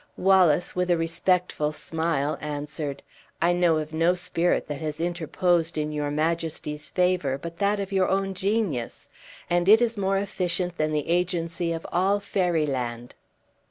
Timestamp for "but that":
7.37-7.79